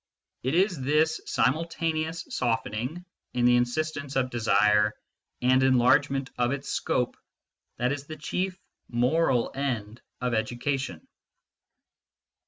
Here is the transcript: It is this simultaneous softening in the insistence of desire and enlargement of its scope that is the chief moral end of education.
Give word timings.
It 0.41 0.55
is 0.55 0.81
this 0.81 1.21
simultaneous 1.27 2.25
softening 2.31 3.05
in 3.35 3.45
the 3.45 3.55
insistence 3.55 4.15
of 4.15 4.31
desire 4.31 4.95
and 5.43 5.61
enlargement 5.61 6.31
of 6.39 6.51
its 6.51 6.69
scope 6.69 7.15
that 7.77 7.91
is 7.91 8.07
the 8.07 8.17
chief 8.17 8.57
moral 8.89 9.51
end 9.53 10.01
of 10.19 10.33
education. 10.33 11.07